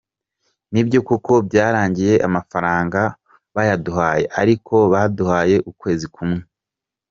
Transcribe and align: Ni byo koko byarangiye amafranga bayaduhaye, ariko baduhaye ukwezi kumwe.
Ni 0.71 0.81
byo 0.87 0.99
koko 1.07 1.33
byarangiye 1.47 2.13
amafranga 2.27 3.01
bayaduhaye, 3.55 4.25
ariko 4.41 4.75
baduhaye 4.93 5.55
ukwezi 5.71 6.05
kumwe. 6.15 6.41